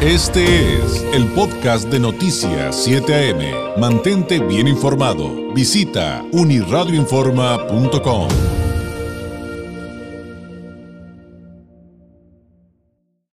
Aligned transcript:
Este 0.00 0.76
es 0.76 1.02
el 1.12 1.26
podcast 1.32 1.88
de 1.88 1.98
Noticias 1.98 2.84
7 2.84 3.32
AM. 3.32 3.80
Mantente 3.80 4.38
bien 4.38 4.68
informado. 4.68 5.52
Visita 5.52 6.24
uniradioinforma.com. 6.30 8.28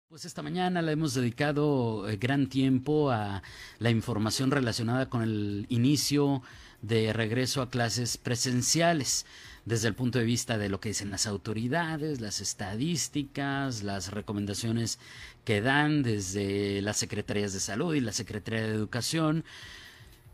Pues 0.07 0.23
esta 0.23 0.41
mañana 0.41 0.81
le 0.81 0.93
hemos 0.93 1.13
dedicado 1.13 2.07
eh, 2.07 2.15
gran 2.15 2.47
tiempo 2.47 3.11
a 3.11 3.43
la 3.79 3.89
información 3.89 4.49
relacionada 4.49 5.09
con 5.09 5.21
el 5.21 5.65
inicio 5.67 6.43
de 6.81 7.11
regreso 7.11 7.61
a 7.61 7.69
clases 7.69 8.17
presenciales 8.17 9.25
desde 9.65 9.87
el 9.87 9.95
punto 9.95 10.19
de 10.19 10.25
vista 10.25 10.57
de 10.57 10.69
lo 10.69 10.79
que 10.79 10.89
dicen 10.89 11.09
las 11.09 11.25
autoridades, 11.25 12.19
las 12.19 12.41
estadísticas, 12.41 13.83
las 13.83 14.11
recomendaciones 14.11 14.99
que 15.45 15.61
dan 15.61 16.03
desde 16.03 16.81
las 16.81 16.97
secretarías 16.97 17.53
de 17.53 17.59
salud 17.59 17.95
y 17.95 18.01
la 18.01 18.11
Secretaría 18.11 18.61
de 18.61 18.73
Educación. 18.73 19.45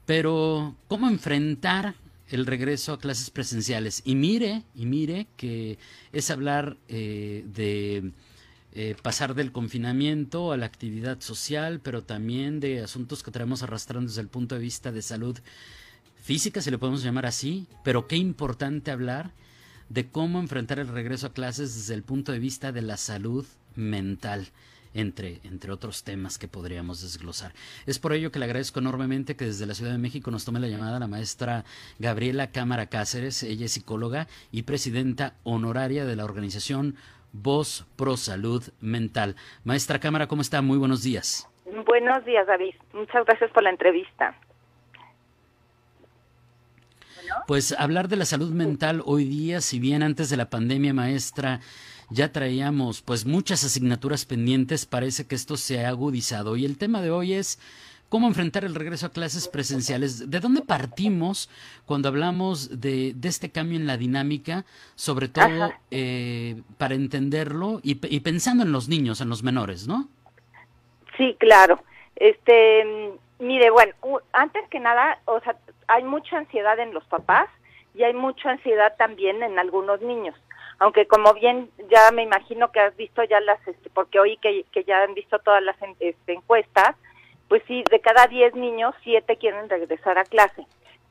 Pero, 0.06 0.76
¿cómo 0.88 1.08
enfrentar 1.08 1.96
el 2.30 2.48
regreso 2.48 2.94
a 2.94 3.00
clases 3.00 3.30
presenciales? 3.30 4.02
Y 4.06 4.16
mire, 4.16 4.64
y 4.74 4.86
mire 4.86 5.28
que 5.38 5.78
es 6.12 6.32
hablar 6.32 6.78
eh, 6.88 7.46
de 7.54 8.12
eh, 8.74 8.96
pasar 9.02 9.36
del 9.36 9.52
confinamiento 9.52 10.52
a 10.52 10.58
la 10.58 10.66
actividad 10.66 11.22
social, 11.22 11.80
pero 11.80 12.04
también 12.04 12.60
de 12.60 12.82
asuntos 12.82 13.24
que 13.24 13.32
traemos 13.32 13.62
arrastrando 13.62 14.10
desde 14.10 14.22
el 14.22 14.28
punto 14.28 14.56
de 14.56 14.62
vista 14.62 14.92
de 14.92 15.02
salud 15.02 15.38
física, 16.22 16.62
si 16.62 16.72
le 16.72 16.78
podemos 16.78 17.04
llamar 17.04 17.26
así, 17.26 17.68
pero 17.84 18.08
qué 18.08 18.16
importante 18.16 18.92
hablar 18.92 19.32
de 19.90 20.10
cómo 20.10 20.40
enfrentar 20.40 20.80
el 20.80 20.88
regreso 20.88 21.28
a 21.28 21.34
clases 21.34 21.76
desde 21.76 21.96
el 21.96 22.04
punto 22.04 22.32
de 22.32 22.40
vista 22.40 22.72
de 22.72 22.82
la 22.82 22.98
salud 22.98 23.46
mental. 23.76 24.48
Entre, 24.92 25.40
entre 25.44 25.72
otros 25.72 26.04
temas 26.04 26.40
que 26.40 26.48
podríamos 26.48 27.04
desglosar. 27.04 27.54
Es 27.86 28.00
por 28.00 28.12
ello 28.12 28.32
que 28.32 28.40
le 28.40 28.46
agradezco 28.46 28.80
enormemente 28.80 29.36
que 29.36 29.46
desde 29.46 29.68
la 29.68 29.76
Ciudad 29.76 29.92
de 29.92 30.00
México 30.00 30.32
nos 30.32 30.46
tome 30.46 30.60
la 30.60 30.68
llamada 30.68 30.98
la 30.98 31.06
maestra 31.06 31.64
Gabriela 32.00 32.50
Cámara 32.50 32.88
Cáceres. 32.88 33.44
Ella 33.44 33.68
es 33.68 33.74
psicóloga 33.74 34.28
y 34.52 34.64
presidenta 34.64 35.36
honoraria 35.44 36.06
de 36.06 36.16
la 36.16 36.26
organización 36.26 36.96
Voz 37.32 37.86
Pro 37.98 38.18
Salud 38.18 38.64
Mental. 38.82 39.36
Maestra 39.64 40.00
Cámara, 40.00 40.26
¿cómo 40.26 40.42
está? 40.42 40.64
Muy 40.64 40.80
buenos 40.80 41.04
días. 41.04 41.48
Buenos 41.86 42.26
días, 42.26 42.48
David. 42.48 42.74
Muchas 42.94 43.26
gracias 43.26 43.52
por 43.52 43.62
la 43.62 43.70
entrevista. 43.70 44.36
Pues 47.48 47.74
hablar 47.78 48.08
de 48.08 48.16
la 48.16 48.26
salud 48.26 48.52
mental 48.52 49.02
hoy 49.06 49.26
día, 49.26 49.62
si 49.62 49.80
bien 49.80 50.04
antes 50.04 50.30
de 50.30 50.38
la 50.38 50.50
pandemia, 50.50 50.94
maestra, 50.94 51.62
ya 52.10 52.32
traíamos 52.32 53.02
pues 53.02 53.26
muchas 53.26 53.64
asignaturas 53.64 54.26
pendientes, 54.26 54.86
parece 54.86 55.28
que 55.28 55.36
esto 55.36 55.58
se 55.58 55.86
ha 55.86 55.90
agudizado. 55.90 56.56
Y 56.56 56.66
el 56.66 56.78
tema 56.78 57.02
de 57.02 57.12
hoy 57.12 57.34
es 57.34 57.60
cómo 58.10 58.28
enfrentar 58.28 58.66
el 58.66 58.76
regreso 58.76 59.06
a 59.06 59.12
clases 59.12 59.48
presenciales. 59.48 60.30
¿De 60.30 60.40
dónde 60.40 60.62
partimos 60.62 61.50
cuando 61.86 62.10
hablamos 62.10 62.82
de, 62.82 63.14
de 63.16 63.30
este 63.30 63.52
cambio 63.52 63.78
en 63.78 63.88
la 63.88 63.98
dinámica, 63.98 64.66
sobre 64.96 65.28
todo 65.28 65.72
eh, 65.92 66.62
para 66.78 66.96
entenderlo 66.96 67.80
y, 67.84 68.00
y 68.14 68.20
pensando 68.22 68.64
en 68.64 68.72
los 68.72 68.90
niños, 68.90 69.22
en 69.22 69.30
los 69.30 69.44
menores, 69.44 69.88
¿no? 69.88 70.10
Sí, 71.18 71.36
claro. 71.40 71.84
Este, 72.16 73.14
mire, 73.40 73.70
bueno, 73.70 73.94
antes 74.34 74.64
que 74.70 74.80
nada, 74.80 75.20
o 75.26 75.40
sea, 75.42 75.56
hay 75.90 76.04
mucha 76.04 76.38
ansiedad 76.38 76.80
en 76.80 76.94
los 76.94 77.04
papás 77.06 77.50
y 77.96 78.04
hay 78.04 78.14
mucha 78.14 78.52
ansiedad 78.52 78.96
también 78.98 79.44
en 79.44 79.58
algunos 79.60 80.02
niños. 80.02 80.36
Aunque 80.78 81.08
como 81.08 81.34
bien 81.34 81.70
ya 81.90 82.12
me 82.14 82.24
imagino 82.24 82.72
que 82.72 82.80
has 82.80 82.96
visto 82.96 83.24
ya 83.24 83.40
las, 83.42 83.60
este, 83.68 83.90
porque 83.90 84.20
oí 84.20 84.38
que, 84.38 84.64
que 84.72 84.84
ya 84.84 85.02
han 85.04 85.14
visto 85.14 85.40
todas 85.40 85.62
las 85.62 85.76
este, 86.00 86.34
encuestas, 86.34 86.96
pues 87.50 87.64
sí, 87.68 87.84
de 87.90 88.00
cada 88.00 88.28
10 88.28 88.56
niños, 88.56 88.94
7 89.04 89.36
quieren 89.38 89.68
regresar 89.68 90.18
a 90.18 90.24
clase. 90.24 90.66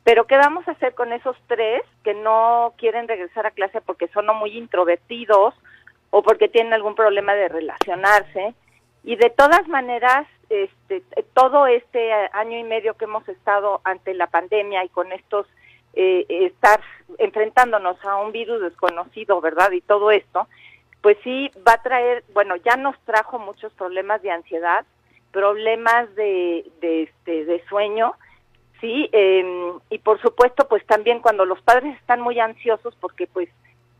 Pero 0.04 0.26
¿qué 0.26 0.36
vamos 0.36 0.66
a 0.68 0.70
hacer 0.70 0.94
con 0.94 1.12
esos 1.12 1.36
tres 1.48 1.82
que 2.04 2.14
no 2.14 2.72
quieren 2.78 3.08
regresar 3.08 3.44
a 3.44 3.50
clase 3.50 3.80
porque 3.80 4.08
son 4.08 4.26
muy 4.38 4.56
introvertidos 4.56 5.54
o 6.10 6.22
porque 6.22 6.48
tienen 6.48 6.72
algún 6.72 6.94
problema 6.94 7.34
de 7.34 7.48
relacionarse? 7.48 8.54
Y 9.02 9.16
de 9.16 9.30
todas 9.30 9.66
maneras, 9.68 10.26
este, 10.50 11.02
todo 11.34 11.66
este 11.66 12.12
año 12.32 12.58
y 12.58 12.64
medio 12.64 12.94
que 12.94 13.04
hemos 13.04 13.28
estado 13.28 13.80
ante 13.84 14.14
la 14.14 14.26
pandemia 14.26 14.84
y 14.84 14.88
con 14.88 15.12
estos 15.12 15.46
eh, 15.94 16.26
estar 16.28 16.80
enfrentándonos 17.18 18.02
a 18.04 18.16
un 18.16 18.32
virus 18.32 18.60
desconocido, 18.60 19.40
¿verdad? 19.40 19.72
Y 19.72 19.80
todo 19.80 20.10
esto, 20.10 20.46
pues 21.00 21.16
sí 21.24 21.50
va 21.66 21.72
a 21.74 21.82
traer, 21.82 22.24
bueno, 22.32 22.56
ya 22.56 22.76
nos 22.76 22.98
trajo 23.00 23.38
muchos 23.38 23.72
problemas 23.72 24.22
de 24.22 24.30
ansiedad, 24.30 24.84
problemas 25.32 26.14
de, 26.14 26.66
de, 26.80 27.02
este, 27.04 27.44
de 27.44 27.64
sueño, 27.68 28.14
sí, 28.80 29.08
eh, 29.12 29.72
y 29.90 29.98
por 29.98 30.20
supuesto, 30.20 30.68
pues 30.68 30.84
también 30.86 31.20
cuando 31.20 31.44
los 31.44 31.60
padres 31.62 31.96
están 31.96 32.20
muy 32.20 32.38
ansiosos, 32.38 32.94
porque 33.00 33.26
pues 33.26 33.48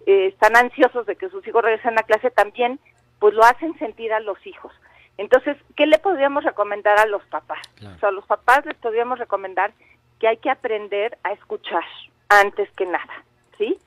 eh, 0.06 0.26
están 0.26 0.56
ansiosos 0.56 1.06
de 1.06 1.16
que 1.16 1.28
sus 1.28 1.46
hijos 1.46 1.62
regresen 1.62 1.98
a 1.98 2.02
clase, 2.02 2.30
también 2.30 2.78
pues 3.18 3.34
lo 3.34 3.42
hacen 3.42 3.76
sentir 3.78 4.12
a 4.12 4.20
los 4.20 4.44
hijos. 4.46 4.72
Entonces, 5.18 5.56
¿qué 5.76 5.86
le 5.86 5.98
podríamos 5.98 6.44
recomendar 6.44 6.98
a 6.98 7.06
los 7.06 7.22
papás? 7.26 7.58
O 7.78 7.98
sea, 7.98 8.08
a 8.08 8.12
los 8.12 8.24
papás 8.24 8.64
les 8.64 8.76
podríamos 8.76 9.18
recomendar 9.18 9.72
que 10.20 10.28
hay 10.28 10.38
que 10.38 10.50
aprender 10.50 11.18
a 11.24 11.32
escuchar 11.32 11.82
antes 12.28 12.70
que 12.72 12.86
nada, 12.86 13.24
¿sí? 13.58 13.78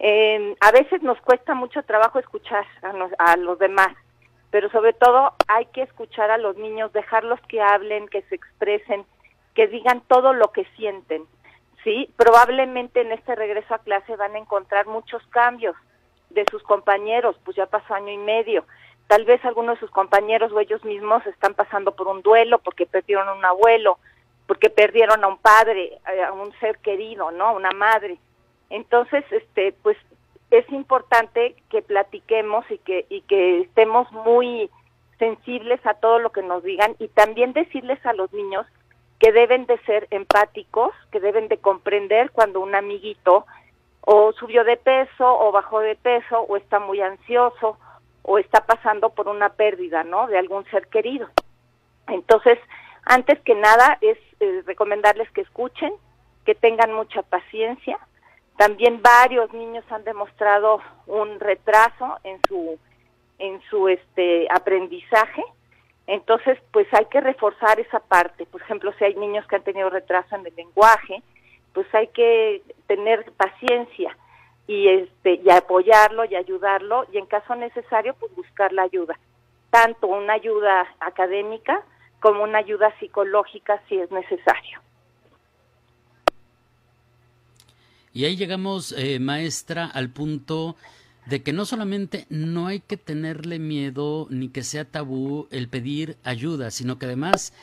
Eh, 0.00 0.56
a 0.60 0.72
veces 0.72 1.02
nos 1.02 1.20
cuesta 1.20 1.54
mucho 1.54 1.82
trabajo 1.84 2.18
escuchar 2.18 2.66
a, 2.82 2.92
nos, 2.92 3.12
a 3.18 3.36
los 3.36 3.58
demás, 3.60 3.94
pero 4.50 4.68
sobre 4.70 4.92
todo 4.92 5.34
hay 5.46 5.66
que 5.66 5.82
escuchar 5.82 6.32
a 6.32 6.38
los 6.38 6.56
niños, 6.56 6.92
dejarlos 6.92 7.40
que 7.48 7.62
hablen, 7.62 8.08
que 8.08 8.22
se 8.22 8.34
expresen, 8.34 9.04
que 9.54 9.68
digan 9.68 10.02
todo 10.08 10.32
lo 10.32 10.50
que 10.50 10.64
sienten, 10.76 11.24
¿sí? 11.84 12.12
Probablemente 12.16 13.02
en 13.02 13.12
este 13.12 13.36
regreso 13.36 13.74
a 13.74 13.78
clase 13.78 14.16
van 14.16 14.34
a 14.34 14.38
encontrar 14.38 14.86
muchos 14.88 15.24
cambios 15.28 15.76
de 16.30 16.44
sus 16.50 16.62
compañeros, 16.64 17.36
pues 17.44 17.56
ya 17.56 17.66
pasó 17.66 17.94
año 17.94 18.10
y 18.10 18.18
medio, 18.18 18.64
Tal 19.12 19.26
vez 19.26 19.44
algunos 19.44 19.74
de 19.74 19.80
sus 19.80 19.90
compañeros 19.90 20.52
o 20.52 20.60
ellos 20.60 20.82
mismos 20.86 21.26
están 21.26 21.52
pasando 21.52 21.94
por 21.94 22.08
un 22.08 22.22
duelo 22.22 22.60
porque 22.60 22.86
perdieron 22.86 23.28
a 23.28 23.34
un 23.34 23.44
abuelo, 23.44 23.98
porque 24.46 24.70
perdieron 24.70 25.22
a 25.22 25.28
un 25.28 25.36
padre, 25.36 25.98
a 26.26 26.32
un 26.32 26.50
ser 26.60 26.78
querido, 26.78 27.30
¿no? 27.30 27.48
A 27.48 27.52
una 27.52 27.72
madre. 27.72 28.16
Entonces, 28.70 29.22
este, 29.30 29.74
pues 29.82 29.98
es 30.50 30.66
importante 30.72 31.56
que 31.68 31.82
platiquemos 31.82 32.64
y 32.70 32.78
que 32.78 33.04
y 33.10 33.20
que 33.20 33.60
estemos 33.60 34.10
muy 34.12 34.70
sensibles 35.18 35.84
a 35.84 35.92
todo 35.92 36.18
lo 36.18 36.32
que 36.32 36.42
nos 36.42 36.62
digan 36.62 36.96
y 36.98 37.08
también 37.08 37.52
decirles 37.52 37.98
a 38.06 38.14
los 38.14 38.32
niños 38.32 38.64
que 39.18 39.30
deben 39.30 39.66
de 39.66 39.76
ser 39.80 40.08
empáticos, 40.10 40.94
que 41.10 41.20
deben 41.20 41.48
de 41.48 41.58
comprender 41.58 42.30
cuando 42.30 42.60
un 42.60 42.74
amiguito 42.74 43.44
o 44.00 44.32
subió 44.32 44.64
de 44.64 44.78
peso 44.78 45.38
o 45.38 45.52
bajó 45.52 45.80
de 45.80 45.96
peso 45.96 46.40
o 46.40 46.56
está 46.56 46.78
muy 46.78 47.02
ansioso 47.02 47.76
o 48.22 48.38
está 48.38 48.64
pasando 48.64 49.10
por 49.10 49.28
una 49.28 49.50
pérdida, 49.50 50.04
¿no? 50.04 50.26
De 50.26 50.38
algún 50.38 50.64
ser 50.66 50.86
querido. 50.88 51.28
Entonces, 52.08 52.58
antes 53.04 53.40
que 53.40 53.54
nada 53.54 53.98
es 54.00 54.18
eh, 54.40 54.62
recomendarles 54.66 55.30
que 55.32 55.40
escuchen, 55.40 55.92
que 56.44 56.54
tengan 56.54 56.92
mucha 56.92 57.22
paciencia. 57.22 57.98
También 58.56 59.02
varios 59.02 59.52
niños 59.52 59.84
han 59.90 60.04
demostrado 60.04 60.80
un 61.06 61.40
retraso 61.40 62.18
en 62.24 62.38
su 62.48 62.78
en 63.38 63.60
su 63.68 63.88
este 63.88 64.46
aprendizaje. 64.52 65.42
Entonces, 66.06 66.58
pues 66.72 66.86
hay 66.92 67.06
que 67.06 67.20
reforzar 67.20 67.80
esa 67.80 68.00
parte. 68.00 68.46
Por 68.46 68.60
ejemplo, 68.60 68.92
si 68.98 69.04
hay 69.04 69.14
niños 69.14 69.46
que 69.46 69.56
han 69.56 69.64
tenido 69.64 69.90
retraso 69.90 70.36
en 70.36 70.46
el 70.46 70.54
lenguaje, 70.54 71.22
pues 71.72 71.92
hay 71.94 72.08
que 72.08 72.62
tener 72.86 73.24
paciencia 73.32 74.16
y 74.66 74.88
este 74.88 75.40
y 75.44 75.50
apoyarlo 75.50 76.24
y 76.24 76.36
ayudarlo 76.36 77.06
y 77.12 77.18
en 77.18 77.26
caso 77.26 77.54
necesario 77.54 78.14
pues 78.14 78.34
buscar 78.34 78.72
la 78.72 78.82
ayuda 78.82 79.18
tanto 79.72 80.06
una 80.06 80.34
ayuda 80.34 80.86
académica 81.00 81.82
como 82.20 82.44
una 82.44 82.58
ayuda 82.58 82.94
psicológica 83.00 83.82
si 83.88 83.96
es 83.96 84.10
necesario. 84.10 84.80
Y 88.12 88.26
ahí 88.26 88.36
llegamos 88.36 88.92
eh, 88.92 89.18
maestra 89.18 89.86
al 89.86 90.10
punto 90.10 90.76
de 91.24 91.42
que 91.42 91.54
no 91.54 91.64
solamente 91.64 92.26
no 92.28 92.66
hay 92.66 92.80
que 92.80 92.98
tenerle 92.98 93.58
miedo 93.58 94.26
ni 94.28 94.50
que 94.50 94.62
sea 94.62 94.84
tabú 94.84 95.48
el 95.50 95.68
pedir 95.68 96.16
ayuda 96.24 96.70
sino 96.70 96.98
que 96.98 97.06
además 97.06 97.54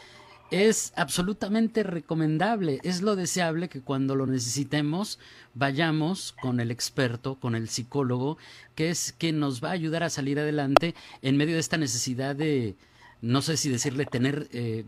es 0.52 0.94
absolutamente 0.96 1.84
recomendable, 1.84 2.80
es 2.84 3.02
lo 3.02 3.16
deseable 3.16 3.70
que 3.70 3.82
cuando 3.82 4.16
lo 4.16 4.26
necesitemos 4.26 5.20
vayamos 5.54 6.34
con 6.42 6.60
el 6.60 6.72
experto, 6.72 7.36
con 7.40 7.56
el 7.56 7.70
psicólogo, 7.70 8.38
que 8.76 8.90
es 8.90 9.14
quien 9.20 9.40
nos 9.40 9.64
va 9.64 9.70
a 9.70 9.74
ayudar 9.74 10.04
a 10.04 10.10
salir 10.10 10.40
adelante 10.40 10.96
en 11.22 11.38
medio 11.38 11.54
de 11.54 11.60
esta 11.60 11.78
necesidad 11.78 12.36
de, 12.36 12.76
no 13.22 13.42
sé 13.42 13.58
si 13.58 13.70
decirle, 13.70 14.06
tener, 14.06 14.48
eh, 14.54 14.86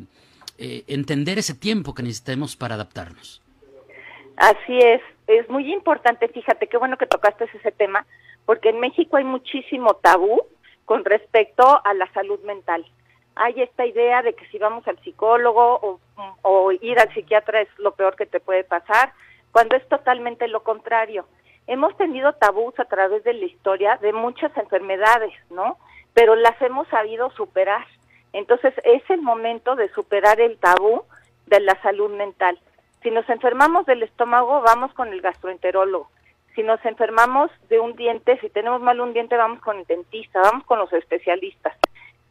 eh, 0.57 0.83
entender 0.87 1.37
ese 1.37 1.53
tiempo 1.53 1.93
que 1.93 2.03
necesitemos 2.03 2.55
para 2.55 2.75
adaptarnos. 2.75 3.41
Así 4.37 4.79
es, 4.79 5.01
es 5.27 5.47
muy 5.49 5.71
importante, 5.71 6.27
fíjate, 6.27 6.67
qué 6.67 6.77
bueno 6.77 6.97
que 6.97 7.05
tocaste 7.05 7.45
ese 7.53 7.71
tema, 7.71 8.05
porque 8.45 8.69
en 8.69 8.79
México 8.79 9.17
hay 9.17 9.25
muchísimo 9.25 9.95
tabú 9.95 10.41
con 10.85 11.05
respecto 11.05 11.63
a 11.85 11.93
la 11.93 12.11
salud 12.13 12.39
mental 12.41 12.85
hay 13.35 13.61
esta 13.61 13.85
idea 13.85 14.21
de 14.21 14.33
que 14.33 14.45
si 14.47 14.57
vamos 14.57 14.87
al 14.87 14.99
psicólogo 14.99 15.99
o, 16.41 16.71
ir 16.71 16.99
al 16.99 17.13
psiquiatra 17.13 17.61
es 17.61 17.69
lo 17.77 17.93
peor 17.93 18.15
que 18.15 18.25
te 18.25 18.39
puede 18.39 18.63
pasar, 18.63 19.13
cuando 19.51 19.75
es 19.75 19.87
totalmente 19.87 20.47
lo 20.47 20.63
contrario. 20.63 21.25
Hemos 21.67 21.95
tenido 21.97 22.33
tabús 22.33 22.77
a 22.79 22.85
través 22.85 23.23
de 23.23 23.33
la 23.33 23.45
historia 23.45 23.97
de 24.01 24.13
muchas 24.13 24.55
enfermedades, 24.57 25.33
¿no? 25.49 25.77
Pero 26.13 26.35
las 26.35 26.59
hemos 26.61 26.87
sabido 26.89 27.29
superar. 27.31 27.85
Entonces 28.33 28.73
es 28.83 29.07
el 29.09 29.21
momento 29.21 29.75
de 29.75 29.89
superar 29.89 30.39
el 30.41 30.57
tabú 30.57 31.03
de 31.47 31.59
la 31.59 31.79
salud 31.81 32.11
mental. 32.11 32.59
Si 33.03 33.11
nos 33.11 33.27
enfermamos 33.29 33.85
del 33.85 34.03
estómago, 34.03 34.61
vamos 34.61 34.93
con 34.93 35.09
el 35.09 35.21
gastroenterólogo. 35.21 36.09
Si 36.55 36.63
nos 36.63 36.83
enfermamos 36.85 37.49
de 37.69 37.79
un 37.79 37.95
diente, 37.95 38.37
si 38.39 38.49
tenemos 38.49 38.81
mal 38.81 38.99
un 38.99 39.13
diente, 39.13 39.37
vamos 39.37 39.61
con 39.61 39.79
el 39.79 39.85
dentista, 39.85 40.41
vamos 40.41 40.65
con 40.65 40.79
los 40.79 40.91
especialistas. 40.93 41.75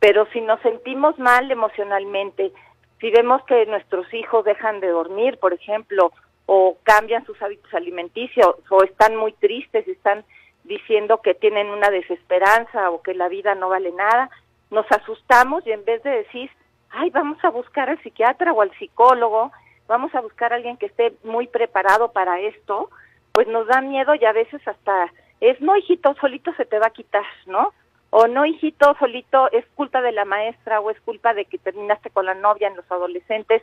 Pero 0.01 0.27
si 0.33 0.41
nos 0.41 0.61
sentimos 0.61 1.19
mal 1.19 1.51
emocionalmente, 1.51 2.53
si 3.01 3.11
vemos 3.11 3.43
que 3.45 3.67
nuestros 3.67 4.13
hijos 4.13 4.45
dejan 4.45 4.81
de 4.81 4.89
dormir, 4.89 5.39
por 5.39 5.53
ejemplo, 5.53 6.13
o 6.47 6.77
cambian 6.83 7.25
sus 7.27 7.41
hábitos 7.41 7.73
alimenticios, 7.75 8.57
o 8.69 8.83
están 8.83 9.15
muy 9.15 9.33
tristes 9.35 9.87
están 9.87 10.25
diciendo 10.65 11.21
que 11.23 11.35
tienen 11.35 11.69
una 11.69 11.91
desesperanza 11.91 12.91
o 12.91 13.03
que 13.03 13.15
la 13.15 13.29
vida 13.29 13.55
no 13.55 13.69
vale 13.69 13.93
nada, 13.93 14.31
nos 14.71 14.87
asustamos 14.91 15.67
y 15.67 15.73
en 15.73 15.85
vez 15.85 16.03
de 16.03 16.11
decir, 16.11 16.51
ay, 16.91 17.11
vamos 17.11 17.39
a 17.45 17.51
buscar 17.51 17.89
al 17.89 18.03
psiquiatra 18.03 18.53
o 18.53 18.63
al 18.63 18.71
psicólogo, 18.79 19.53
vamos 19.87 20.15
a 20.15 20.21
buscar 20.21 20.53
a 20.53 20.57
alguien 20.57 20.77
que 20.77 20.87
esté 20.87 21.15
muy 21.25 21.47
preparado 21.47 22.13
para 22.13 22.41
esto, 22.41 22.91
pues 23.33 23.49
nos 23.49 23.67
da 23.67 23.81
miedo 23.81 24.15
y 24.15 24.25
a 24.25 24.33
veces 24.33 24.67
hasta 24.67 25.13
es, 25.41 25.61
no, 25.61 25.77
hijito, 25.77 26.15
solito 26.21 26.53
se 26.55 26.67
te 26.67 26.79
va 26.79 26.89
a 26.89 26.93
quitar, 26.93 27.25
¿no? 27.47 27.73
O 28.11 28.27
no, 28.27 28.45
hijito, 28.45 28.95
solito 28.99 29.51
es 29.53 29.65
culpa 29.75 30.03
de 30.03 30.13
la 30.13 30.25
maestra 30.25 30.81
o 30.81 30.91
es 30.91 31.01
culpa 31.01 31.33
de 31.33 31.45
que 31.45 31.59
terminaste 31.59 32.11
con 32.11 32.27
la 32.27 32.35
novia 32.35 32.69
en 32.69 32.77
los 32.77 32.91
adolescentes 32.91 33.63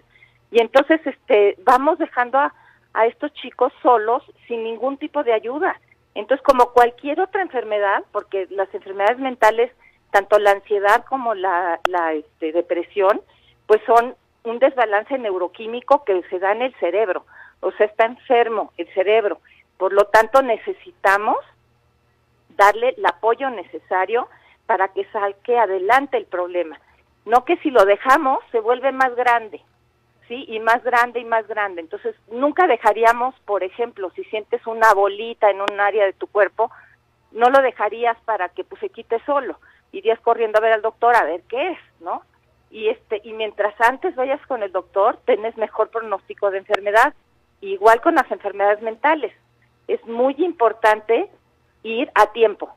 y 0.51 0.61
entonces 0.61 1.01
este 1.05 1.57
vamos 1.63 1.99
dejando 1.99 2.37
a, 2.37 2.53
a 2.93 3.05
estos 3.05 3.33
chicos 3.33 3.73
solos 3.81 4.23
sin 4.47 4.63
ningún 4.63 4.97
tipo 4.97 5.23
de 5.23 5.33
ayuda. 5.33 5.79
Entonces, 6.15 6.43
como 6.43 6.71
cualquier 6.71 7.19
otra 7.19 7.43
enfermedad, 7.43 8.03
porque 8.11 8.47
las 8.49 8.73
enfermedades 8.73 9.19
mentales, 9.19 9.71
tanto 10.09 10.39
la 10.39 10.51
ansiedad 10.51 11.05
como 11.05 11.35
la, 11.35 11.79
la 11.85 12.13
este, 12.13 12.51
depresión, 12.53 13.21
pues 13.67 13.81
son 13.85 14.15
un 14.43 14.57
desbalance 14.57 15.15
neuroquímico 15.19 16.03
que 16.05 16.23
se 16.29 16.39
da 16.39 16.53
en 16.53 16.63
el 16.63 16.73
cerebro, 16.79 17.25
o 17.59 17.71
sea, 17.73 17.85
está 17.85 18.05
enfermo 18.05 18.71
el 18.77 18.91
cerebro. 18.95 19.39
Por 19.77 19.93
lo 19.93 20.05
tanto, 20.05 20.41
necesitamos 20.41 21.37
darle 22.57 22.95
el 22.97 23.05
apoyo 23.05 23.49
necesario 23.49 24.27
para 24.65 24.89
que 24.89 25.05
salque 25.11 25.57
adelante 25.57 26.17
el 26.17 26.25
problema. 26.25 26.79
No 27.25 27.45
que 27.45 27.57
si 27.57 27.71
lo 27.71 27.85
dejamos 27.85 28.39
se 28.51 28.59
vuelve 28.59 28.91
más 28.91 29.15
grande, 29.15 29.61
¿sí? 30.27 30.45
Y 30.47 30.59
más 30.59 30.83
grande 30.83 31.19
y 31.19 31.25
más 31.25 31.47
grande. 31.47 31.81
Entonces, 31.81 32.15
nunca 32.31 32.67
dejaríamos, 32.67 33.35
por 33.45 33.63
ejemplo, 33.63 34.11
si 34.15 34.23
sientes 34.25 34.65
una 34.67 34.93
bolita 34.93 35.49
en 35.49 35.61
un 35.61 35.79
área 35.79 36.05
de 36.05 36.13
tu 36.13 36.27
cuerpo, 36.27 36.71
no 37.31 37.49
lo 37.49 37.61
dejarías 37.61 38.17
para 38.25 38.49
que 38.49 38.63
pues 38.63 38.79
se 38.81 38.89
quite 38.89 39.19
solo. 39.25 39.59
Irías 39.91 40.19
corriendo 40.19 40.57
a 40.57 40.61
ver 40.61 40.73
al 40.73 40.81
doctor 40.81 41.15
a 41.15 41.23
ver 41.23 41.41
qué 41.49 41.71
es, 41.71 41.79
¿no? 41.99 42.23
Y 42.69 42.89
este 42.89 43.21
y 43.23 43.33
mientras 43.33 43.79
antes 43.79 44.15
vayas 44.15 44.45
con 44.47 44.63
el 44.63 44.71
doctor, 44.71 45.19
tenés 45.25 45.55
mejor 45.57 45.89
pronóstico 45.89 46.51
de 46.51 46.59
enfermedad. 46.59 47.13
Igual 47.61 48.01
con 48.01 48.15
las 48.15 48.29
enfermedades 48.31 48.81
mentales. 48.81 49.33
Es 49.87 50.05
muy 50.05 50.35
importante 50.37 51.29
ir 51.83 52.09
a 52.15 52.31
tiempo. 52.31 52.75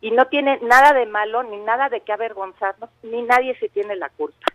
Y 0.00 0.10
no 0.10 0.26
tiene 0.26 0.58
nada 0.62 0.92
de 0.92 1.06
malo, 1.06 1.42
ni 1.42 1.56
nada 1.58 1.88
de 1.88 2.00
qué 2.02 2.12
avergonzarnos, 2.12 2.90
ni 3.02 3.22
nadie 3.22 3.58
se 3.58 3.68
tiene 3.68 3.96
la 3.96 4.10
culpa. 4.10 4.46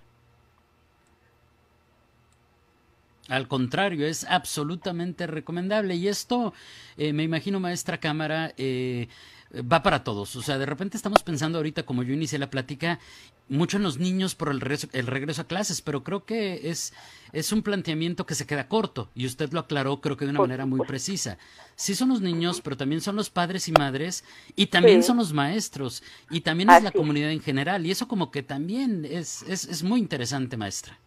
Al 3.29 3.47
contrario, 3.47 4.07
es 4.07 4.25
absolutamente 4.25 5.27
recomendable. 5.27 5.95
Y 5.95 6.07
esto, 6.07 6.53
eh, 6.97 7.13
me 7.13 7.23
imagino, 7.23 7.59
maestra 7.59 7.99
Cámara, 7.99 8.53
eh, 8.57 9.07
va 9.53 9.81
para 9.81 10.03
todos. 10.03 10.35
O 10.35 10.41
sea, 10.41 10.57
de 10.57 10.65
repente 10.65 10.97
estamos 10.97 11.23
pensando 11.23 11.57
ahorita, 11.57 11.83
como 11.83 12.03
yo 12.03 12.13
inicié 12.13 12.37
la 12.39 12.49
plática, 12.49 12.99
mucho 13.47 13.77
en 13.77 13.83
los 13.83 13.97
niños 13.97 14.35
por 14.35 14.49
el 14.49 14.61
regreso, 14.61 14.87
el 14.93 15.07
regreso 15.07 15.41
a 15.41 15.47
clases, 15.47 15.81
pero 15.81 16.03
creo 16.03 16.23
que 16.25 16.69
es, 16.69 16.93
es 17.33 17.51
un 17.51 17.63
planteamiento 17.63 18.25
que 18.25 18.35
se 18.35 18.45
queda 18.45 18.67
corto 18.67 19.09
y 19.15 19.25
usted 19.25 19.51
lo 19.51 19.59
aclaró 19.59 20.01
creo 20.01 20.17
que 20.17 20.25
de 20.25 20.31
una 20.31 20.41
manera 20.41 20.65
muy 20.65 20.85
precisa. 20.85 21.37
Sí 21.75 21.95
son 21.95 22.09
los 22.09 22.21
niños, 22.21 22.61
pero 22.61 22.77
también 22.77 23.01
son 23.01 23.15
los 23.15 23.29
padres 23.29 23.67
y 23.67 23.71
madres 23.71 24.23
y 24.55 24.67
también 24.67 25.01
son 25.01 25.17
los 25.17 25.33
maestros 25.33 26.03
y 26.29 26.41
también 26.41 26.69
es 26.69 26.83
la 26.83 26.91
comunidad 26.91 27.31
en 27.31 27.41
general 27.41 27.85
y 27.85 27.91
eso 27.91 28.07
como 28.07 28.31
que 28.31 28.43
también 28.43 29.05
es, 29.05 29.41
es, 29.43 29.65
es 29.65 29.83
muy 29.83 29.99
interesante, 29.99 30.57
maestra. 30.57 30.97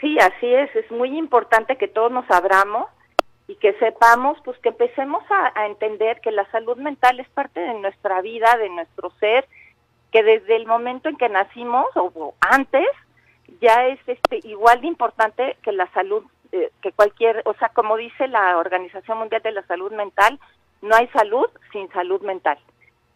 Sí, 0.00 0.18
así 0.18 0.46
es, 0.46 0.74
es 0.74 0.90
muy 0.90 1.16
importante 1.16 1.76
que 1.76 1.86
todos 1.86 2.10
nos 2.10 2.28
abramos 2.30 2.86
y 3.48 3.54
que 3.56 3.74
sepamos, 3.74 4.38
pues 4.44 4.58
que 4.58 4.70
empecemos 4.70 5.22
a, 5.30 5.66
entender 5.66 6.20
que 6.20 6.32
la 6.32 6.50
salud 6.50 6.76
mental 6.76 7.20
es 7.20 7.28
parte 7.30 7.60
de 7.60 7.74
nuestra 7.74 8.20
vida, 8.20 8.56
de 8.56 8.68
nuestro 8.70 9.10
ser, 9.20 9.46
que 10.10 10.22
desde 10.22 10.56
el 10.56 10.66
momento 10.66 11.08
en 11.08 11.16
que 11.16 11.28
nacimos 11.28 11.86
o, 11.94 12.34
antes 12.40 12.86
ya 13.60 13.86
es 13.86 14.00
este 14.06 14.40
igual 14.48 14.80
de 14.80 14.88
importante 14.88 15.56
que 15.62 15.72
la 15.72 15.86
salud, 15.92 16.24
eh, 16.52 16.70
que 16.82 16.92
cualquier, 16.92 17.42
o 17.44 17.54
sea, 17.54 17.68
como 17.68 17.96
dice 17.96 18.26
la 18.26 18.58
Organización 18.58 19.18
Mundial 19.18 19.42
de 19.42 19.52
la 19.52 19.62
Salud 19.66 19.92
Mental, 19.92 20.40
no 20.82 20.94
hay 20.96 21.06
salud 21.08 21.46
sin 21.72 21.88
salud 21.92 22.20
mental. 22.22 22.58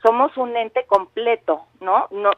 Somos 0.03 0.37
un 0.37 0.56
ente 0.56 0.85
completo, 0.87 1.67
¿no? 1.81 2.06
no 2.11 2.31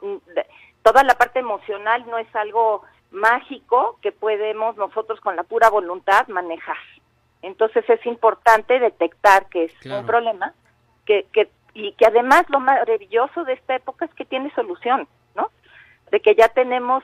toda 0.83 1.05
la 1.05 1.15
parte 1.15 1.39
emocional 1.39 2.05
no 2.07 2.19
es 2.19 2.35
algo 2.35 2.83
mágico 3.11 3.99
que 4.03 4.11
podemos 4.11 4.77
nosotros 4.77 5.21
con 5.21 5.37
la 5.37 5.45
pura 5.45 5.71
voluntad 5.71 6.27
manejar. 6.29 6.77
Entonces 7.43 7.85
es 7.89 8.05
importante 8.07 8.79
detectar 8.79 9.49
que 9.49 9.65
es 9.65 9.87
un 9.87 10.07
problema 10.07 10.55
que, 11.05 11.27
que, 11.33 11.51
y 11.75 11.93
que 11.93 12.07
además 12.07 12.45
lo 12.49 12.61
maravilloso 12.61 13.45
de 13.45 13.55
esta 13.55 13.75
época 13.75 14.05
es 14.05 14.15
que 14.15 14.25
tiene 14.25 14.53
solución, 14.55 15.09
¿no? 15.35 15.51
De 16.11 16.21
que 16.21 16.35
ya 16.35 16.49
tenemos 16.49 17.03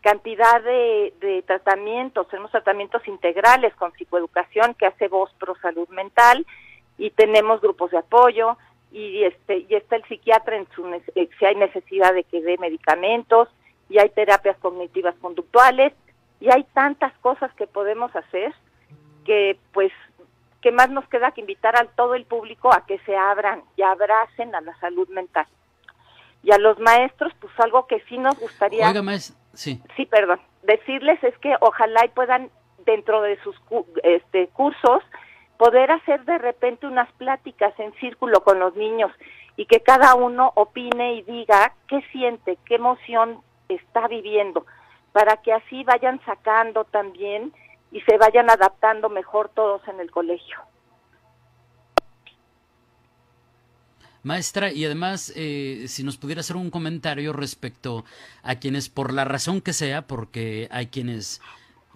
cantidad 0.00 0.62
de, 0.62 1.14
de 1.20 1.42
tratamientos, 1.42 2.28
tenemos 2.28 2.50
tratamientos 2.50 3.06
integrales 3.08 3.74
con 3.74 3.92
psicoeducación 3.92 4.74
que 4.74 4.86
hace 4.86 5.08
Voz 5.08 5.32
Pro 5.34 5.56
Salud 5.62 5.88
Mental 5.88 6.46
y 6.98 7.10
tenemos 7.10 7.60
grupos 7.60 7.90
de 7.90 7.98
apoyo 7.98 8.56
y 8.92 9.24
este 9.24 9.66
y 9.68 9.74
está 9.74 9.96
el 9.96 10.04
psiquiatra 10.04 10.56
en 10.56 10.68
su 10.74 10.86
eh, 11.14 11.28
si 11.38 11.44
hay 11.44 11.56
necesidad 11.56 12.14
de 12.14 12.24
que 12.24 12.40
dé 12.40 12.56
medicamentos 12.58 13.48
y 13.88 13.98
hay 13.98 14.08
terapias 14.10 14.56
cognitivas 14.58 15.14
conductuales 15.16 15.92
y 16.40 16.50
hay 16.50 16.64
tantas 16.72 17.12
cosas 17.18 17.52
que 17.54 17.66
podemos 17.66 18.14
hacer 18.14 18.54
que 19.26 19.58
pues 19.72 19.92
que 20.62 20.72
más 20.72 20.90
nos 20.90 21.06
queda 21.08 21.30
que 21.32 21.42
invitar 21.42 21.76
a 21.76 21.84
todo 21.84 22.14
el 22.14 22.24
público 22.24 22.72
a 22.72 22.86
que 22.86 22.98
se 23.00 23.16
abran 23.16 23.62
y 23.76 23.82
abracen 23.82 24.54
a 24.54 24.60
la 24.60 24.76
salud 24.80 25.08
mental. 25.10 25.46
Y 26.42 26.52
a 26.52 26.58
los 26.58 26.78
maestros, 26.80 27.32
pues 27.40 27.52
algo 27.58 27.86
que 27.86 28.00
sí 28.08 28.18
nos 28.18 28.38
gustaría... 28.38 28.86
sí. 29.52 29.80
Sí, 29.96 30.06
perdón. 30.06 30.40
Decirles 30.62 31.22
es 31.22 31.36
que 31.38 31.54
ojalá 31.60 32.04
y 32.04 32.08
puedan, 32.08 32.50
dentro 32.84 33.22
de 33.22 33.38
sus 33.42 33.56
este, 34.02 34.48
cursos, 34.48 35.02
poder 35.56 35.90
hacer 35.90 36.24
de 36.24 36.38
repente 36.38 36.86
unas 36.86 37.10
pláticas 37.12 37.78
en 37.78 37.92
círculo 38.00 38.42
con 38.42 38.58
los 38.58 38.74
niños 38.74 39.12
y 39.56 39.66
que 39.66 39.80
cada 39.80 40.14
uno 40.14 40.52
opine 40.54 41.14
y 41.14 41.22
diga 41.22 41.74
qué 41.88 42.02
siente, 42.12 42.58
qué 42.64 42.74
emoción 42.74 43.40
está 43.68 44.06
viviendo, 44.08 44.66
para 45.12 45.36
que 45.38 45.52
así 45.52 45.82
vayan 45.84 46.20
sacando 46.26 46.84
también 46.84 47.52
y 47.92 48.00
se 48.02 48.16
vayan 48.18 48.50
adaptando 48.50 49.08
mejor 49.08 49.48
todos 49.50 49.86
en 49.88 50.00
el 50.00 50.10
colegio. 50.10 50.58
Maestra, 54.22 54.72
y 54.72 54.84
además, 54.84 55.32
eh, 55.36 55.84
si 55.86 56.02
nos 56.02 56.16
pudiera 56.16 56.40
hacer 56.40 56.56
un 56.56 56.70
comentario 56.70 57.32
respecto 57.32 58.04
a 58.42 58.56
quienes, 58.56 58.88
por 58.88 59.12
la 59.12 59.24
razón 59.24 59.60
que 59.60 59.72
sea, 59.72 60.08
porque 60.08 60.66
hay 60.72 60.88
quienes 60.88 61.40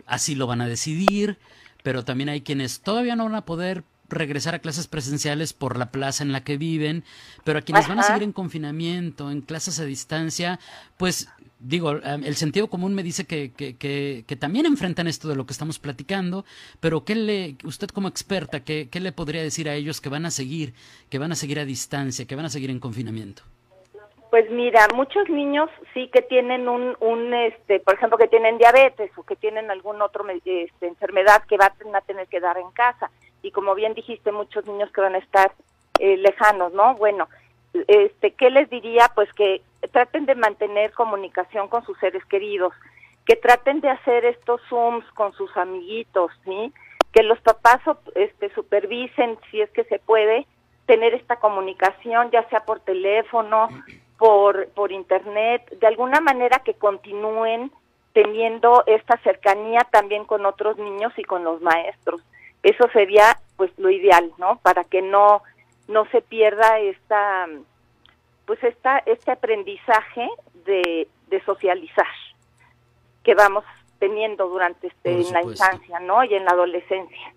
así 0.06 0.36
lo 0.36 0.46
van 0.46 0.60
a 0.60 0.68
decidir, 0.68 1.38
pero 1.82 2.04
también 2.04 2.28
hay 2.28 2.42
quienes 2.42 2.82
todavía 2.82 3.16
no 3.16 3.24
van 3.24 3.34
a 3.34 3.44
poder 3.44 3.82
regresar 4.08 4.54
a 4.54 4.60
clases 4.60 4.86
presenciales 4.86 5.52
por 5.52 5.76
la 5.76 5.90
plaza 5.90 6.22
en 6.22 6.30
la 6.30 6.44
que 6.44 6.56
viven, 6.56 7.04
pero 7.42 7.58
a 7.58 7.62
quienes 7.62 7.88
van 7.88 7.98
a 7.98 8.02
seguir 8.04 8.22
en 8.22 8.32
confinamiento, 8.32 9.30
en 9.30 9.40
clases 9.40 9.80
a 9.80 9.84
distancia, 9.84 10.60
pues 10.98 11.28
digo, 11.60 11.92
el 11.92 12.34
sentido 12.34 12.68
común 12.68 12.94
me 12.94 13.02
dice 13.02 13.26
que, 13.26 13.52
que, 13.52 13.76
que, 13.76 14.36
también 14.36 14.66
enfrentan 14.66 15.06
esto 15.06 15.28
de 15.28 15.36
lo 15.36 15.46
que 15.46 15.52
estamos 15.52 15.78
platicando, 15.78 16.44
pero 16.80 17.04
¿qué 17.04 17.14
le, 17.14 17.56
usted 17.64 17.88
como 17.88 18.08
experta, 18.08 18.64
¿qué, 18.64 18.88
¿qué, 18.90 19.00
le 19.00 19.12
podría 19.12 19.42
decir 19.42 19.68
a 19.68 19.74
ellos 19.74 20.00
que 20.00 20.08
van 20.08 20.26
a 20.26 20.30
seguir, 20.30 20.74
que 21.10 21.18
van 21.18 21.32
a 21.32 21.36
seguir 21.36 21.60
a 21.60 21.64
distancia, 21.64 22.26
que 22.26 22.34
van 22.34 22.46
a 22.46 22.50
seguir 22.50 22.70
en 22.70 22.80
confinamiento? 22.80 23.42
Pues 24.30 24.48
mira, 24.50 24.86
muchos 24.94 25.28
niños 25.28 25.68
sí 25.92 26.08
que 26.12 26.22
tienen 26.22 26.68
un, 26.68 26.96
un 27.00 27.34
este, 27.34 27.80
por 27.80 27.94
ejemplo, 27.94 28.16
que 28.16 28.28
tienen 28.28 28.58
diabetes 28.58 29.10
o 29.16 29.24
que 29.24 29.34
tienen 29.36 29.70
algún 29.70 30.00
otro 30.00 30.24
este, 30.28 30.86
enfermedad 30.86 31.42
que 31.48 31.56
van 31.56 31.72
a 31.94 32.00
tener 32.00 32.28
que 32.28 32.40
dar 32.40 32.56
en 32.56 32.70
casa. 32.70 33.10
Y 33.42 33.50
como 33.50 33.74
bien 33.74 33.94
dijiste, 33.94 34.30
muchos 34.30 34.64
niños 34.66 34.90
que 34.92 35.00
van 35.00 35.16
a 35.16 35.18
estar 35.18 35.52
eh, 35.98 36.16
lejanos, 36.16 36.72
¿no? 36.72 36.94
Bueno, 36.94 37.28
este, 37.88 38.32
¿qué 38.32 38.50
les 38.50 38.70
diría? 38.70 39.10
Pues 39.14 39.32
que 39.32 39.62
traten 39.88 40.26
de 40.26 40.34
mantener 40.34 40.92
comunicación 40.92 41.68
con 41.68 41.84
sus 41.84 41.98
seres 41.98 42.24
queridos, 42.26 42.72
que 43.24 43.36
traten 43.36 43.80
de 43.80 43.90
hacer 43.90 44.24
estos 44.24 44.60
Zooms 44.68 45.04
con 45.12 45.32
sus 45.32 45.54
amiguitos, 45.56 46.32
¿sí? 46.44 46.72
Que 47.12 47.22
los 47.22 47.40
papás 47.40 47.80
este, 48.14 48.52
supervisen, 48.54 49.38
si 49.50 49.60
es 49.60 49.70
que 49.70 49.84
se 49.84 49.98
puede, 49.98 50.46
tener 50.86 51.14
esta 51.14 51.36
comunicación, 51.36 52.30
ya 52.30 52.48
sea 52.48 52.64
por 52.64 52.80
teléfono, 52.80 53.68
por, 54.18 54.68
por 54.70 54.92
internet, 54.92 55.68
de 55.78 55.86
alguna 55.86 56.20
manera 56.20 56.60
que 56.60 56.74
continúen 56.74 57.70
teniendo 58.12 58.82
esta 58.86 59.16
cercanía 59.18 59.86
también 59.90 60.24
con 60.24 60.44
otros 60.46 60.76
niños 60.78 61.12
y 61.16 61.22
con 61.22 61.44
los 61.44 61.60
maestros. 61.62 62.20
Eso 62.62 62.88
sería 62.92 63.38
pues 63.56 63.70
lo 63.78 63.88
ideal, 63.90 64.32
¿no? 64.38 64.58
Para 64.62 64.84
que 64.84 65.00
no 65.00 65.42
no 65.90 66.06
se 66.06 66.22
pierda 66.22 66.78
esta 66.78 67.46
pues 68.50 68.64
esta 68.64 68.98
este 69.06 69.30
aprendizaje 69.30 70.28
de, 70.64 71.06
de 71.28 71.44
socializar 71.44 72.04
que 73.22 73.36
vamos 73.36 73.62
teniendo 74.00 74.48
durante 74.48 74.88
este 74.88 75.20
en 75.20 75.32
la 75.32 75.42
infancia, 75.42 76.00
¿no? 76.00 76.24
Y 76.24 76.34
en 76.34 76.44
la 76.44 76.50
adolescencia. 76.50 77.32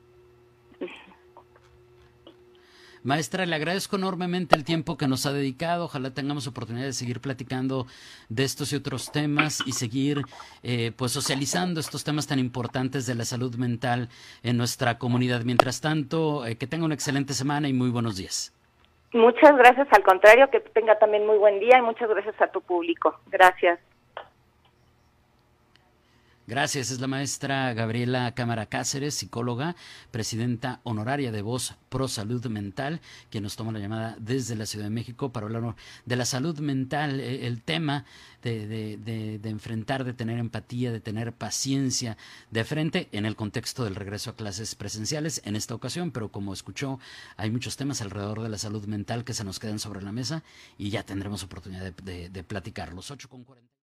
Maestra, 3.03 3.45
le 3.45 3.53
agradezco 3.53 3.97
enormemente 3.97 4.55
el 4.55 4.63
tiempo 4.63 4.97
que 4.97 5.07
nos 5.07 5.27
ha 5.27 5.33
dedicado. 5.33 5.85
Ojalá 5.85 6.15
tengamos 6.15 6.47
oportunidad 6.47 6.85
de 6.85 6.93
seguir 6.93 7.21
platicando 7.21 7.85
de 8.29 8.43
estos 8.43 8.73
y 8.73 8.75
otros 8.75 9.11
temas 9.11 9.61
y 9.67 9.73
seguir 9.73 10.23
eh, 10.63 10.93
pues 10.97 11.11
socializando 11.11 11.79
estos 11.79 12.03
temas 12.03 12.25
tan 12.25 12.39
importantes 12.39 13.05
de 13.05 13.13
la 13.13 13.25
salud 13.25 13.53
mental 13.57 14.09
en 14.41 14.57
nuestra 14.57 14.97
comunidad. 14.97 15.43
Mientras 15.43 15.79
tanto, 15.79 16.43
eh, 16.47 16.57
que 16.57 16.65
tenga 16.65 16.85
una 16.85 16.95
excelente 16.95 17.35
semana 17.35 17.69
y 17.69 17.73
muy 17.73 17.91
buenos 17.91 18.15
días. 18.15 18.51
Muchas 19.13 19.55
gracias, 19.55 19.87
al 19.91 20.03
contrario, 20.03 20.49
que 20.49 20.59
tenga 20.59 20.97
también 20.97 21.25
muy 21.25 21.37
buen 21.37 21.59
día 21.59 21.77
y 21.77 21.83
muchas 21.83 22.09
gracias 22.09 22.39
a 22.41 22.47
tu 22.47 22.61
público. 22.61 23.19
Gracias. 23.27 23.79
Gracias, 26.45 26.91
es 26.91 26.99
la 26.99 27.07
maestra 27.07 27.73
Gabriela 27.73 28.35
Cámara 28.35 28.65
Cáceres, 28.65 29.15
psicóloga, 29.15 29.77
presidenta 30.11 30.81
honoraria 30.83 31.31
de 31.31 31.41
Voz 31.41 31.75
Pro 31.87 32.09
Salud 32.09 32.45
Mental, 32.47 32.99
quien 33.29 33.43
nos 33.43 33.55
toma 33.55 33.71
la 33.71 33.79
llamada 33.79 34.17
desde 34.19 34.57
la 34.57 34.65
Ciudad 34.65 34.87
de 34.87 34.89
México 34.89 35.31
para 35.31 35.45
hablar 35.45 35.75
de 36.05 36.15
la 36.17 36.25
salud 36.25 36.59
mental, 36.59 37.21
eh, 37.21 37.47
el 37.47 37.61
tema 37.61 38.03
de, 38.41 38.67
de, 38.67 39.39
de, 39.39 39.49
enfrentar, 39.49 40.03
de 40.03 40.11
tener 40.11 40.37
empatía, 40.37 40.91
de 40.91 40.99
tener 40.99 41.31
paciencia 41.31 42.17
de 42.51 42.65
frente 42.65 43.07
en 43.13 43.25
el 43.25 43.37
contexto 43.37 43.85
del 43.85 43.95
regreso 43.95 44.31
a 44.31 44.35
clases 44.35 44.75
presenciales 44.75 45.41
en 45.45 45.55
esta 45.55 45.75
ocasión, 45.75 46.11
pero 46.11 46.29
como 46.29 46.51
escuchó, 46.51 46.99
hay 47.37 47.51
muchos 47.51 47.77
temas 47.77 48.01
alrededor 48.01 48.41
de 48.41 48.49
la 48.49 48.57
salud 48.57 48.85
mental 48.85 49.23
que 49.23 49.33
se 49.33 49.45
nos 49.45 49.59
quedan 49.59 49.79
sobre 49.79 50.01
la 50.01 50.11
mesa 50.11 50.43
y 50.77 50.89
ya 50.89 51.03
tendremos 51.03 51.41
oportunidad 51.41 51.93
de, 51.93 52.29
de 52.29 52.43
platicarlos. 52.43 53.11
8 53.11 53.29
con 53.29 53.45
40. 53.45 53.82